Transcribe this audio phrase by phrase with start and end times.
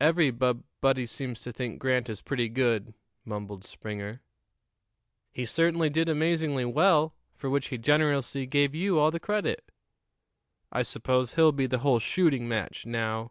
[0.00, 2.92] "Every bub body seems to think Grant is pretty good,"
[3.24, 4.20] mumbled Springer.
[5.30, 9.70] "He certainly did amazingly well, for which he generously gave you all the credit."
[10.72, 13.30] "I suppose he'll be the whole shooting match, now."